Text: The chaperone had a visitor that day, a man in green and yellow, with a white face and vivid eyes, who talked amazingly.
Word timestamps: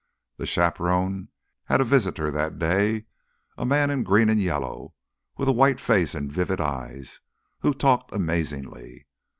The 0.37 0.47
chaperone 0.47 1.27
had 1.65 1.79
a 1.79 1.83
visitor 1.83 2.31
that 2.31 2.57
day, 2.57 3.05
a 3.55 3.67
man 3.67 3.91
in 3.91 4.01
green 4.01 4.29
and 4.29 4.41
yellow, 4.41 4.95
with 5.37 5.47
a 5.47 5.51
white 5.51 5.79
face 5.79 6.15
and 6.15 6.31
vivid 6.31 6.59
eyes, 6.59 7.19
who 7.59 7.71
talked 7.71 8.11
amazingly. 8.11 9.05